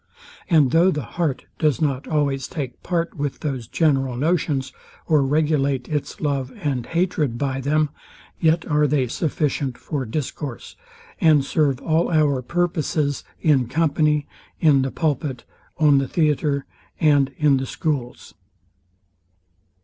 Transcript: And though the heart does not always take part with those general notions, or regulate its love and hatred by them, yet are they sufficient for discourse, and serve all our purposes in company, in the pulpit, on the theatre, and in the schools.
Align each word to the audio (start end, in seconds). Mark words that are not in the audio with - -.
And 0.49 0.71
though 0.71 0.89
the 0.89 1.03
heart 1.03 1.45
does 1.59 1.79
not 1.79 2.07
always 2.07 2.47
take 2.47 2.81
part 2.81 3.13
with 3.13 3.41
those 3.41 3.67
general 3.67 4.17
notions, 4.17 4.73
or 5.05 5.21
regulate 5.21 5.87
its 5.89 6.19
love 6.19 6.51
and 6.55 6.87
hatred 6.87 7.37
by 7.37 7.61
them, 7.61 7.91
yet 8.39 8.65
are 8.67 8.87
they 8.87 9.05
sufficient 9.07 9.77
for 9.77 10.03
discourse, 10.07 10.75
and 11.21 11.45
serve 11.45 11.79
all 11.83 12.09
our 12.09 12.41
purposes 12.41 13.23
in 13.41 13.67
company, 13.67 14.25
in 14.59 14.81
the 14.81 14.89
pulpit, 14.89 15.43
on 15.77 15.99
the 15.99 16.07
theatre, 16.07 16.65
and 16.99 17.31
in 17.37 17.57
the 17.57 17.67
schools. 17.67 18.33